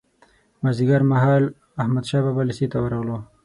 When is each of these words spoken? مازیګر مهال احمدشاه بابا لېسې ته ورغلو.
مازیګر 0.61 1.01
مهال 1.11 1.43
احمدشاه 1.81 2.23
بابا 2.25 2.41
لېسې 2.49 2.65
ته 2.71 2.77
ورغلو. 2.81 3.17